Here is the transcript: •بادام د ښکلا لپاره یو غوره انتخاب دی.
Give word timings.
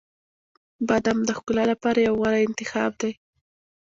•بادام 0.87 1.19
د 1.25 1.29
ښکلا 1.37 1.63
لپاره 1.71 1.99
یو 1.99 2.13
غوره 2.19 2.39
انتخاب 2.47 2.91
دی. 3.01 3.11